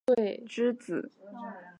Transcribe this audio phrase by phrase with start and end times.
[0.03, 1.11] 晋国伯宗之子。